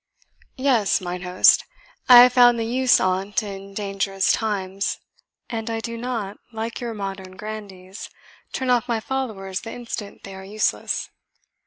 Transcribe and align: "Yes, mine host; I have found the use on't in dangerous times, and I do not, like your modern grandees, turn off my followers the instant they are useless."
"Yes, 0.57 0.99
mine 0.99 1.21
host; 1.21 1.63
I 2.09 2.21
have 2.23 2.33
found 2.33 2.57
the 2.57 2.65
use 2.65 2.99
on't 2.99 3.43
in 3.43 3.75
dangerous 3.75 4.31
times, 4.31 4.97
and 5.47 5.69
I 5.69 5.79
do 5.79 5.95
not, 5.95 6.37
like 6.51 6.81
your 6.81 6.95
modern 6.95 7.37
grandees, 7.37 8.09
turn 8.51 8.71
off 8.71 8.87
my 8.87 8.99
followers 8.99 9.61
the 9.61 9.71
instant 9.73 10.23
they 10.23 10.33
are 10.33 10.43
useless." 10.43 11.11